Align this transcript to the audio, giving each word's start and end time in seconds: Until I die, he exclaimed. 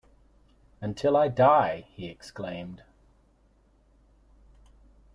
Until 0.81 1.15
I 1.15 1.27
die, 1.27 1.85
he 1.93 2.07
exclaimed. 2.07 2.81